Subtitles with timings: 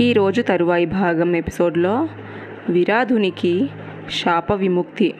[0.00, 2.08] ఈరోజు తరువాయి భాగం ఎపిసోడ్లో
[2.68, 3.68] విరాధునికి
[4.10, 5.14] శాప విముక్తి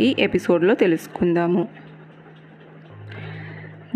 [0.00, 1.68] ఈ ఎపిసోడ్లో తెలుసుకుందాము.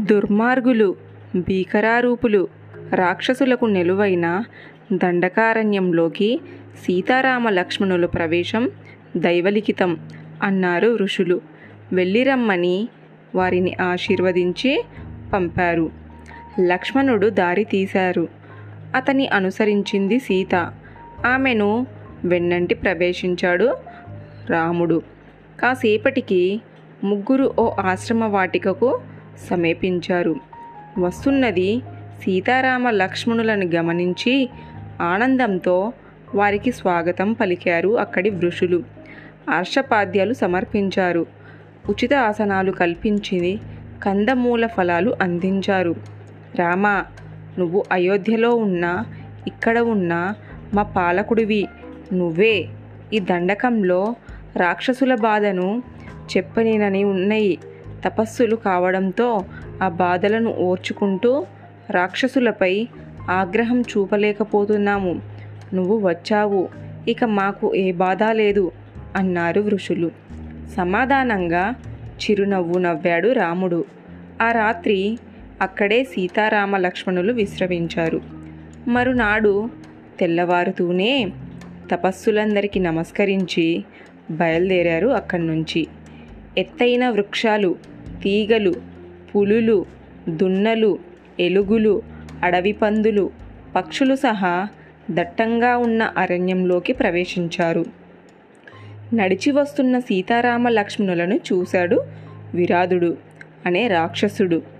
[0.00, 0.96] దుర్మార్గులు
[1.36, 2.48] భీకరారూపులు
[2.94, 4.44] రాక్షసులకు నిలువైన
[4.92, 6.40] దండకారణ్యంలోకి
[6.84, 8.70] సీతారామ లక్ష్మణుల ప్రవేశం
[9.16, 9.98] దైవలిఖితం
[10.42, 11.40] అన్నారు ఋషులు.
[11.92, 12.88] వెళ్ళిరమ్మని
[13.34, 14.84] వారిని ఆశీర్వదించి
[15.32, 15.90] పంపారు.
[16.60, 18.35] లక్ష్మణుడు దారి తీశారు.
[18.96, 20.72] అతన్ని అనుసరించింది సీత.
[21.26, 21.86] ఆమెను
[22.24, 23.76] వెన్నంటి ప్రవేశించాడు
[24.50, 25.02] రాముడు.
[25.60, 26.60] కాసేపటికి
[27.04, 29.00] ముగ్గురు ఓ ఆశ్రమ వాటికకు
[29.50, 30.36] సమీపించారు.
[30.98, 31.80] వస్తున్నది
[32.22, 34.50] సీతారామ లక్ష్మణులను గమనించి
[35.00, 35.92] ఆనందంతో
[36.34, 38.82] వారికి స్వాగతం పలికారు అక్కడి వృషులు.
[39.50, 41.26] హర్షపాద్యాలు సమర్పించారు.
[41.88, 43.58] ఉచిత ఆసనాలు కల్పించి
[44.02, 45.96] కందమూల ఫలాలు అందించారు.
[46.56, 47.04] రామా
[47.58, 49.04] నువ్వు అయోధ్యలో ఉన్నా
[49.46, 50.34] ఇక్కడ ఉన్న
[50.74, 51.68] మా పాలకుడివి
[52.12, 52.68] నువ్వే.
[53.12, 54.14] ఈ దండకంలో
[54.56, 55.82] రాక్షసుల బాధను
[56.36, 57.58] చెప్పనేనని ఉన్నాయి.
[58.04, 59.44] తపస్సులు కావడంతో
[59.82, 61.46] ఆ బాధలను ఓర్చుకుంటూ
[61.90, 62.88] రాక్షసులపై
[63.30, 65.20] ఆగ్రహం చూపలేకపోతున్నాము.
[65.74, 66.68] నువ్వు వచ్చావు
[67.08, 68.72] ఇక మాకు ఏ బాధ లేదు
[69.16, 70.10] అన్నారు ఋషులు
[70.76, 71.74] సమాధానంగా
[72.22, 73.84] చిరునవ్వు నవ్వాడు రాముడు.
[74.42, 75.18] ఆ రాత్రి
[75.62, 78.20] అక్కడే సీతారామ లక్ష్మణులు విశ్రమించారు
[78.88, 79.70] మరునాడు
[80.20, 81.28] తెల్లవారుతూనే
[81.92, 83.84] తపస్సులందరికీ నమస్కరించి
[84.30, 85.86] బయలుదేరారు అక్కడి నుంచి
[86.58, 87.74] ఎత్తైన వృక్షాలు
[88.22, 88.74] తీగలు
[89.36, 89.86] పులులు
[90.28, 90.98] దున్నలు
[91.40, 92.02] ఎలుగులు
[92.42, 93.30] అడవి పందులు
[93.76, 94.68] పక్షులు సహా
[95.10, 97.84] దట్టంగా ఉన్న అరణ్యంలోకి ప్రవేశించారు.
[99.14, 102.04] నడిచి వస్తున్న సీతారామ లక్ష్మణులను చూశాడు
[102.54, 103.16] విరాధుడు
[103.66, 104.75] అనే రాక్షసుడు.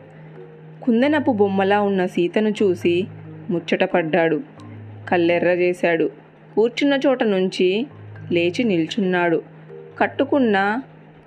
[0.87, 3.06] కుందనపు బొమ్మలా ఉన్న సీతను చూసి
[3.51, 4.41] ముచ్చటపడ్డాడు
[5.09, 6.11] కల్లెర్ర చేశాడు.
[6.55, 7.87] కూర్చున్న చోట నుంచి
[8.33, 9.43] లేచి నిల్చున్నాడు.
[9.99, 10.83] కట్టుకున్న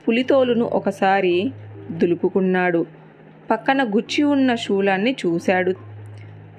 [0.08, 1.52] పులితోలును ఒకసారి
[1.92, 2.86] దులుపుకున్నాడు.
[3.52, 5.72] పక్కన గుచ్చి ఉన్న శూలాన్ని చూశాడు.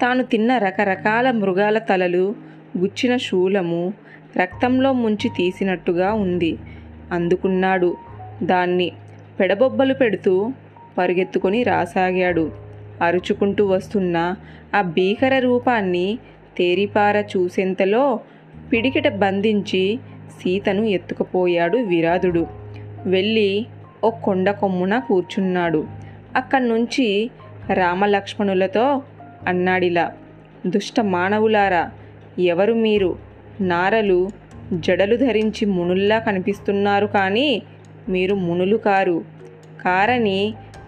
[0.01, 2.35] తాను తిన్న రకరకాల మృగాల తలలు
[2.77, 3.93] గుచ్చిన శూలము
[4.37, 6.57] రక్తంలో ముంచి తీసినట్టుగా ఉంది.
[7.11, 7.97] అందుకున్నాడు.
[8.43, 8.91] దాన్ని
[9.39, 10.51] పెడబొబ్బలు పెడుతూ
[10.97, 12.70] పరిగెత్తుకొని రాసాగాడు.
[13.01, 14.35] అరుచుకుంటూ వస్తున్న
[14.75, 16.07] ఆ భీకర రూపాన్ని
[16.57, 18.19] తేరిపార చూసేంతలో
[18.73, 19.99] పిడికిట బంధించి
[20.39, 22.43] సీతను ఎత్తుకుపోయాడు విరాధుడు
[23.05, 23.65] వెళ్ళి
[24.03, 25.81] ఓ కొండ కొమ్మున కూర్చున్నాడు.
[26.35, 27.07] అక్కడి నుంచి
[27.73, 28.85] రామలక్ష్మణులతో
[29.47, 30.05] అన్నాడిలా
[30.65, 31.83] దుష్ట మానవులారా
[32.39, 33.11] ఎవరు మీరు?
[33.61, 34.19] నారలు
[34.73, 37.61] జడలు ధరించి మునుల్లా కనిపిస్తున్నారు కానీ
[38.09, 39.17] మీరు మునులు కారు.
[39.81, 40.41] కారని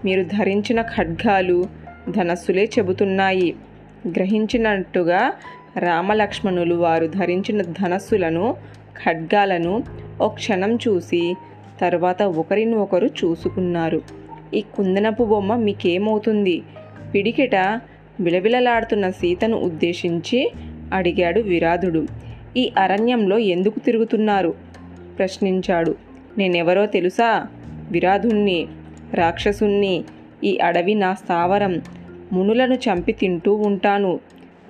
[0.05, 1.59] మీరు ధరించిన ఖడ్గాలు
[2.09, 3.55] ధనస్సులే చెబుతున్నాయి.
[4.07, 5.33] గ్రహించినట్టుగా
[5.79, 8.55] రామలక్ష్మణులు వారు ధరించిన ధనస్సులను
[9.05, 9.83] ఖడ్గాలను
[10.21, 11.35] ఓ క్షణం చూసి
[11.81, 14.01] తర్వాత ఒకరిని ఒకరు చూసుకున్నారు.
[14.53, 16.61] ఈ కుందనపు బొమ్మ మీకేమవుతుంది?
[17.13, 17.55] పిడికిట
[18.19, 20.51] విలవిలలాడుతున్న సీతను ఉద్దేశించి
[20.93, 22.07] అడిగాడు విరాధుడు.
[22.57, 24.53] ఈ అరణ్యంలో ఎందుకు తిరుగుతున్నారు?
[25.17, 25.95] ప్రశ్నించాడు.
[26.37, 27.47] నేనెవరో తెలుసా?
[27.91, 28.67] విరాధుణ్ణి
[29.13, 30.03] రాక్షసుణ్ణి
[30.43, 31.81] ఈ అడవి నా స్థావరం.
[32.33, 34.19] మునులను చంపి తింటూ ఉంటాను.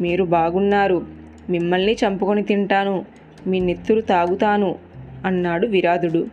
[0.02, 1.06] మీరు బాగున్నారు.
[1.50, 3.06] మిమ్మల్ని చంపుకొని తింటాను.
[3.48, 4.76] మీ నెత్తురు తాగుతాను
[5.26, 6.28] అన్నాడు విరాధుడు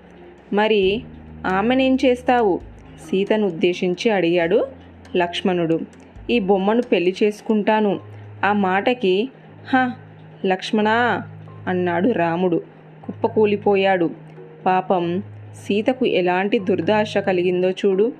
[0.53, 1.03] మరి
[1.47, 2.61] ఆమెనేం చేస్తావు?
[3.11, 4.67] సీతను ఉద్దేశించి అడిగాడు
[5.17, 5.81] లక్ష్మణుడు.
[6.31, 8.01] ఈ బొమ్మను పెళ్ళి చేసుకుంటాను.
[8.45, 9.28] ఆ మాటకి
[9.75, 9.91] హ
[10.47, 11.22] లక్ష్మణా
[11.69, 12.62] అన్నాడు రాముడు.
[13.05, 14.11] కుప్పకూలిపోయాడు.
[14.67, 15.22] పాపం
[15.67, 18.12] సీతకు ఎలాంటి దుర్దాశ కలిగిందో చూడు.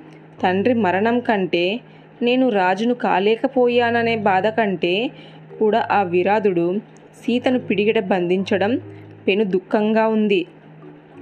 [0.42, 1.80] తండ్రి మరణం కంటే
[2.22, 5.10] నేను రాజును కాలేకపోయాననే బాధ కంటే
[5.58, 6.78] కూడా ఆ విరాధుడు
[7.22, 8.80] సీతను పిడిగిట బంధించడం
[9.28, 10.46] పెను దుఃఖంగా ఉంది.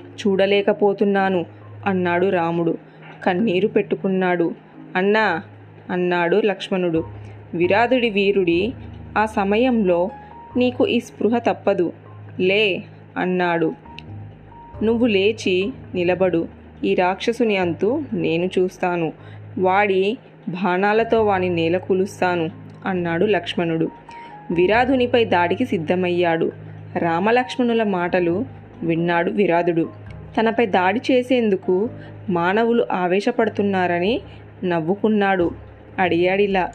[0.05, 1.47] చూడలేకపోతున్నాను
[1.87, 2.79] అన్నాడు రాముడు.
[3.25, 4.55] కన్నీరు పెట్టుకున్నాడు.
[4.97, 5.43] అన్నా
[5.91, 7.05] అన్నాడు లక్ష్మణుడు.
[7.55, 8.73] విరాధుడి వీరుడి
[9.19, 10.11] ఆ సమయంలో
[10.57, 11.93] నీకు ఈ స్పృహ తప్పదు.
[12.41, 12.85] లే
[13.17, 13.75] అన్నాడు.
[14.83, 16.49] నువ్వు లేచి నిలబడు.
[16.85, 19.13] ఈ రాక్షసుని అంతు నేను చూస్తాను.
[19.59, 22.51] వాడి బాణాలతో వాని నేల కూలుస్తాను
[22.87, 23.89] అన్నాడు లక్ష్మణుడు.
[24.51, 26.53] విరాధునిపై దాడికి సిద్ధమయ్యాడు.
[26.97, 28.45] రామలక్ష్మణుల మాటలు
[28.83, 29.89] విన్నాడు విరాధుడు.
[30.41, 31.91] తనపై దాడి చేసేందుకు
[32.31, 34.21] మానవులు ఆవేశపడుతున్నారని
[34.65, 35.51] నవ్వుకున్నాడు.
[35.99, 36.71] అడిగాడిలా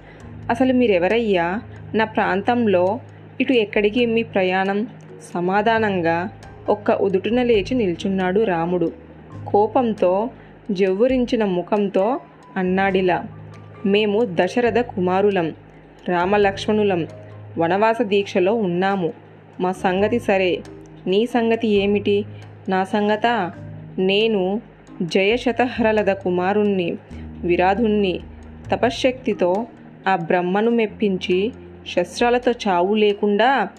[0.50, 1.62] అసలు మీరెవరయ్యా?
[1.94, 3.00] నా ప్రాంతంలో
[3.42, 4.88] ఇటు ఎక్కడికి మీ ప్రయాణం?
[5.34, 6.30] సమాధానంగా
[6.70, 9.03] ఒక్క ఉదుటున లేచి నిల్చున్నాడు రాముడు.
[9.48, 10.30] కోపంతో
[10.72, 12.20] జవ్వురించిన ముఖంతో
[12.58, 13.24] అన్నాడిలా
[13.86, 15.54] మేము దశరథ కుమారులం
[16.08, 17.08] రామలక్ష్మణులం
[17.58, 19.14] వనవాస దీక్షలో ఉన్నాము.
[19.60, 20.62] మా సంగతి సరే.
[21.08, 22.26] నీ సంగతి ఏమిటి?
[22.70, 23.52] నా సంగత?
[23.98, 24.62] నేను
[25.02, 26.98] జయశతహరలద కుమారుణ్ణి
[27.44, 28.20] విరాధుణ్ణి
[28.72, 29.68] తపశ్శక్తితో
[30.08, 31.52] ఆ బ్రహ్మను మెప్పించి
[31.96, 33.70] శస్త్రాలతో చావు లేకుండా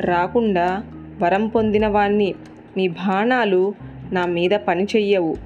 [0.00, 0.84] రాకుండా
[1.22, 2.34] వరం పొందినవాణ్ణి
[2.76, 3.74] మీ బాణాలు
[4.12, 5.36] నా మీద పని చెయ్యవు.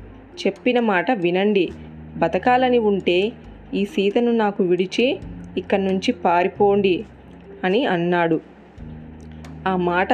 [0.47, 1.71] చెప్పిన మాట వినండి.
[2.17, 3.33] బతకాలని ఉంటే
[3.75, 5.19] ఈ సీతను నాకు విడిచి
[5.57, 7.05] ఇక్కడి నుంచి పారిపోండి
[7.65, 8.41] అని అన్నాడు.
[9.69, 10.13] ఆ మాట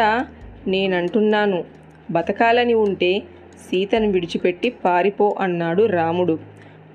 [0.67, 1.65] నేనంటున్నాను.
[2.11, 3.23] బతకాలని ఉంటే
[3.71, 6.39] సీతను విడిచిపెట్టి పారిపో అన్నాడు రాముడు.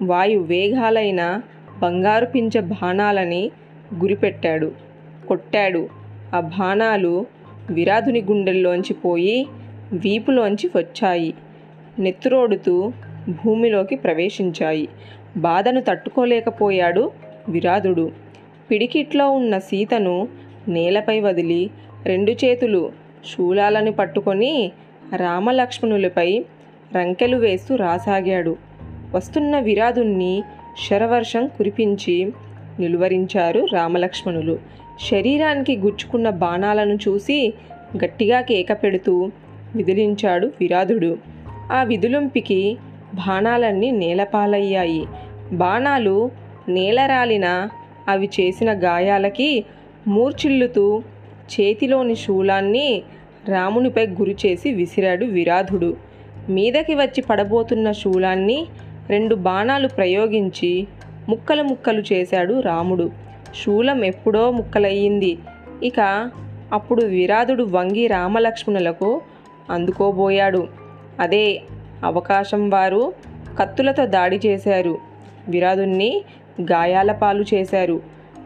[0.02, 1.42] వాయు వేగాలైన
[1.80, 3.52] బంగారు పించ బాణాలని
[4.00, 4.72] గురిపెట్టాడు.
[5.28, 5.90] కొట్టాడు.
[6.36, 7.26] ఆ బాణాలు
[7.70, 9.48] విరాధుని గుండెల్లోంచి పోయి
[9.94, 11.34] వీపులోంచి వచ్చాయి.
[12.00, 12.92] నెత్తురోడుతూ
[13.30, 14.88] భూమిలోకి ప్రవేశించాయి.
[15.38, 17.12] బాధను తట్టుకోలేకపోయాడు
[17.50, 18.12] విరాధుడు.
[18.72, 20.28] పిడికిట్లో ఉన్న సీతను
[20.68, 21.70] నేలపై వదిలి
[22.06, 22.92] రెండు చేతులు
[23.26, 24.72] శూలాలను పట్టుకొని
[25.16, 26.46] రామలక్ష్మణులపై
[26.96, 28.58] రంకెలు వేస్తూ రాసాగాడు.
[29.16, 30.44] వస్తున్న విరాధుణ్ణి
[30.90, 32.32] శరవర్షం కురిపించి
[32.80, 34.60] నిలువరించారు రామలక్ష్మణులు.
[35.10, 37.54] శరీరానికి గుచ్చుకున్న బాణాలను చూసి
[37.98, 39.32] గట్టిగా కేక పెడుతూ
[39.76, 41.18] విదిలించాడు విరాధుడు.
[41.72, 42.78] ఆ విదులుంపికి
[43.14, 45.06] బాణాలన్నీ నేలపాలయ్యాయి.
[45.52, 46.32] బాణాలు
[46.70, 47.70] నేలరాలిన
[48.08, 49.66] అవి చేసిన గాయాలకి
[50.08, 51.04] మూర్చిల్లుతూ
[51.60, 53.04] చేతిలోని శూలాన్ని
[53.48, 55.98] రామునిపై గురిచేసి విసిరాడు విరాధుడు.
[56.50, 58.66] మీదకి వచ్చి పడబోతున్న శూలాన్ని
[59.10, 60.88] రెండు బాణాలు ప్రయోగించి
[61.30, 63.12] ముక్కలు ముక్కలు చేశాడు రాముడు.
[63.66, 65.38] శూలం ఎప్పుడో ముక్కలయ్యింది.
[65.84, 66.32] ఇక
[66.74, 69.22] అప్పుడు విరాధుడు వంగి రామలక్ష్మణులకు
[69.70, 70.68] అందుకోబోయాడు.
[71.20, 71.62] అదే
[72.04, 73.14] అవకాశం వారు
[73.60, 74.98] కత్తులతో దాడి చేశారు.
[75.50, 76.24] విరాధుణ్ణి
[76.62, 78.02] గాయాల పాలు చేశారు.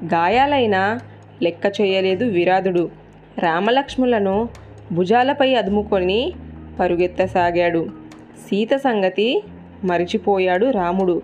[0.06, 1.00] గాయాలైనా
[1.42, 2.90] లెక్క చేయలేదు విరాధుడు
[3.40, 4.50] రామలక్ష్ములను
[4.92, 6.34] భుజాలపై అదుముకొని
[6.80, 7.88] పరుగెత్తసాగాడు.
[8.50, 9.44] సీత సంగతి
[9.84, 11.22] మరిచిపోయాడు రాముడు.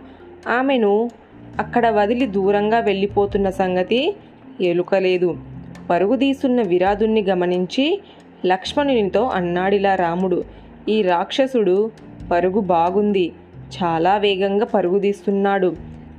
[0.47, 1.09] ఆమెను
[1.59, 4.15] అక్కడ వదిలి దూరంగా వెళ్ళిపోతున్న సంగతి
[4.61, 5.37] ఎలుకలేదు.
[5.89, 8.01] పరుగుదీస్తున్న విరాధుణ్ణి గమనించి
[8.45, 10.43] లక్ష్మణునితో అన్నాడిలా రాముడు
[10.89, 11.91] ఈ రాక్షసుడు
[12.31, 13.31] పరుగు బాగుంది.
[13.83, 15.75] చాలా వేగంగా పరుగుదీస్తున్నాడు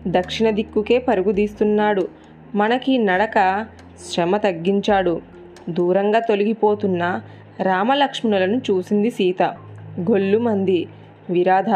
[0.09, 2.09] దక్షిణ దిక్కుకే పరుగుదీస్తున్నాడు
[2.55, 3.67] మనకి నడక
[4.11, 5.21] శ్రమ తగ్గించాడు.
[5.69, 7.21] దూరంగా తొలగిపోతున్న
[7.63, 9.43] రామలక్ష్మణులను చూసింది సీత.
[10.01, 10.89] గొల్లుమంది
[11.31, 11.71] విరాధ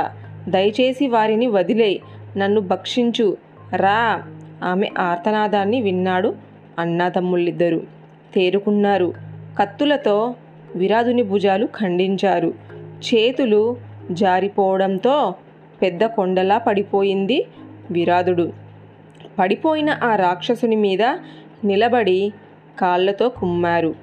[0.51, 2.01] దయచేసి వారిని వదిలే
[2.37, 3.37] నన్ను భక్షించు.
[3.77, 4.23] రా.
[4.65, 6.35] ఆమె ఆర్తనాదాన్ని విన్నాడు
[6.79, 7.81] అన్నాతమ్ముళ్ళిద్దరూ.
[8.35, 9.15] తేరుకున్నారు.
[9.59, 10.35] కత్తులతో
[10.77, 12.55] విరాధుని భుజాలు ఖండించారు.
[12.81, 13.77] చేతులు
[14.11, 15.35] జారిపోవడంతో
[15.83, 17.47] పెద్ద కొండలా పడిపోయింది
[17.91, 18.53] విరాధుడు.
[19.39, 21.03] పడిపోయిన ఆ రాక్షసుని మీద
[21.65, 22.33] నిలబడి
[22.79, 23.95] కాళ్ళతో కుమ్మారు.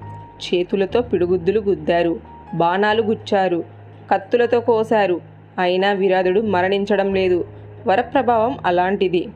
[0.46, 2.20] చేతులతో పిడుగుద్దులు గుద్దారు.
[2.54, 3.64] బాణాలు గుచ్చారు.
[4.10, 5.20] కత్తులతో కోశారు.
[5.58, 7.44] అయినా విరాధుడు మరణించడం లేదు.
[7.86, 9.28] వరప్రభావం అలాంటిది.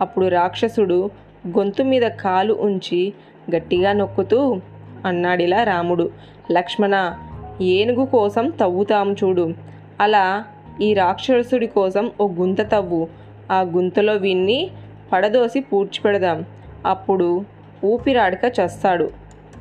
[0.00, 1.10] అప్పుడు రాక్షసుడు
[1.48, 3.12] గొంతు మీద కాలు ఉంచి
[3.56, 4.60] గట్టిగా నొక్కుతూ
[5.04, 6.10] అన్నాడిలా రాముడు.
[6.52, 7.14] లక్ష్మణ
[7.60, 9.54] ఏనుగు కోసం తవ్వుతాము చూడు.
[10.00, 10.44] అలా
[10.80, 13.08] ఈ రాక్షసుడి కోసం ఓ గుంత తవ్వు.
[13.50, 14.70] ఆ గుంతలో విన్ని
[15.12, 16.44] పడదోసి పూడ్చిపెడదాం.
[16.86, 17.44] అప్పుడు
[17.84, 19.10] ఊపిరాడక చస్తాడు.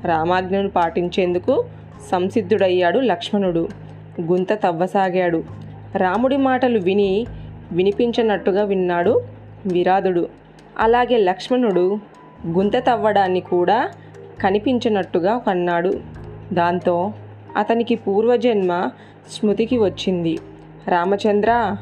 [0.06, 1.66] రామాజ్ఞను పాటించేందుకు
[2.12, 3.68] సంసిద్ధుడయ్యాడు లక్ష్మణుడు.
[4.22, 5.44] గుంత తవ్వసాగాడు.
[5.96, 7.26] రాముడి మాటలు విని
[7.72, 9.22] వినిపించనట్టుగా విన్నాడు
[9.68, 10.28] విరాధుడు.
[10.80, 11.98] అలాగే లక్ష్మణుడు
[12.48, 13.90] గుంత తవ్వడాన్ని కూడా
[14.42, 16.00] కనిపించినట్టుగా కన్నాడు.
[16.54, 17.14] దాంతో
[17.58, 18.90] అతనికి పూర్వజన్మ
[19.32, 20.40] స్మృతికి వచ్చింది.
[20.88, 21.76] రామచంద్ర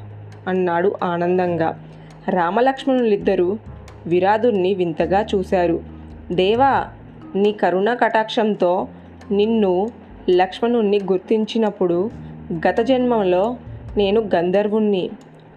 [0.47, 1.83] అన్నాడు ఆనందంగా.
[2.29, 3.57] రామలక్ష్మణులిద్దరూ
[4.07, 5.79] విరాధుణ్ణి వింతగా చూశారు.
[6.31, 6.87] దేవా
[7.35, 8.87] నీ కరుణ కటాక్షంతో
[9.31, 9.87] నిన్ను
[10.29, 12.09] లక్ష్మణుణ్ణి గుర్తించినప్పుడు
[12.67, 13.57] గత జన్మంలో
[13.97, 15.09] నేను గంధర్వుణ్ణి.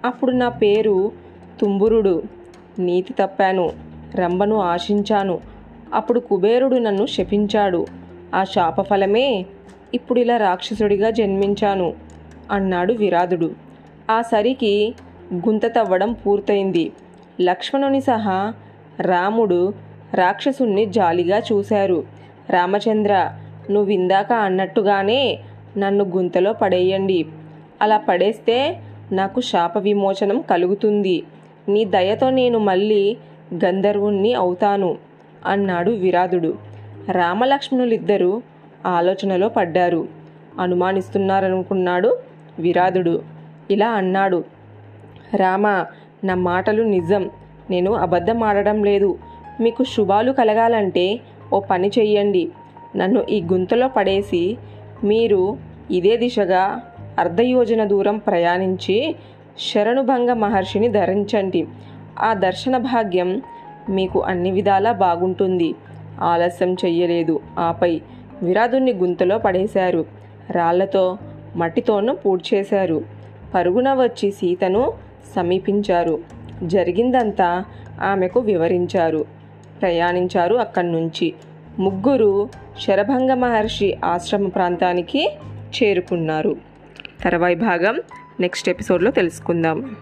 [0.05, 1.13] అప్పుడు నా పేరు
[1.61, 2.23] తుంబురుడు.
[2.79, 3.71] నీతి తప్పాను
[4.15, 5.52] రంభను ఆశించాను.
[5.95, 7.87] అప్పుడు కుబేరుడు నన్ను శపించాడు.
[8.35, 9.47] ఆ శాపఫలమే
[9.95, 11.93] ఇప్పుడు ఇలా రాక్షసుడిగా జన్మించాను
[12.51, 13.51] అన్నాడు విరాధుడు
[14.11, 14.95] ఆ సరికి
[15.35, 16.93] గుంత తవ్వడం పూర్తయింది.
[17.41, 18.55] లక్ష్మణుని సహా
[19.01, 19.75] రాముడు
[20.15, 22.05] రాక్షసుణ్ణి జాలిగా చూశారు.
[22.51, 23.33] రామచంద్ర
[23.71, 25.39] నువ్విందాక అన్నట్టుగానే
[25.79, 27.27] నన్ను గుంతలో పడేయండి.
[27.83, 28.81] అలా పడేస్తే
[29.13, 31.23] నాకు శాప విమోచనం కలుగుతుంది.
[31.69, 33.17] నీ దయతో నేను మళ్ళీ
[33.65, 34.97] గంధర్వుణ్ణి అవుతాను.
[35.47, 36.55] అన్నాడు విరాధుడు
[37.11, 38.43] రామలక్ష్మణులిద్దరూ
[38.87, 40.09] ఆలోచనలో పడ్డారు.
[40.61, 42.19] అనుమానిస్తున్నారనుకున్నాడు
[42.59, 43.23] విరాధుడు
[43.71, 44.45] ఇలా అన్నాడు.
[45.37, 45.85] రామ
[46.25, 47.31] నా మాటలు నిజం.
[47.71, 49.19] నేను అబద్ధం ఆడడం లేదు.
[49.61, 51.21] మీకు శుభాలు కలగాలంటే
[51.53, 52.49] ఓ పని చెయ్యండి.
[52.97, 54.57] నన్ను ఈ గుంతలో పడేసి
[55.05, 55.57] మీరు
[55.91, 56.81] ఇదే దిశగా
[57.19, 59.17] అర్ధయోజన దూరం ప్రయాణించి
[59.75, 61.67] శరణుభంగ మహర్షిని ధరించండి.
[62.19, 63.43] ఆ దర్శన భాగ్యం
[63.89, 65.75] మీకు అన్ని విధాలా బాగుంటుంది.
[66.21, 67.41] ఆలస్యం చెయ్యలేదు.
[67.59, 68.01] ఆపై
[68.43, 70.07] విరాధుణ్ణి గుంతలో పడేశారు.
[70.51, 71.19] రాళ్ళతో
[71.57, 73.05] మట్టితోనూ పూడ్చేశారు.
[73.55, 74.93] పరుగున వచ్చి సీతను
[75.37, 76.19] సమీపించారు.
[76.63, 77.65] జరిగిందంతా
[78.03, 79.25] ఆమెకు వివరించారు.
[79.83, 81.35] ప్రయాణించారు అక్కడి నుంచి
[81.79, 82.49] ముగ్గురు
[82.89, 85.33] శరభంగ మహర్షి ఆశ్రమ ప్రాంతానికి
[85.83, 86.57] చేరుకున్నారు.
[87.25, 88.01] తర్వాయి భాగం
[88.41, 89.97] నెక్స్ట్ ఎపిసోడ్లో తెలుసుకుందాం.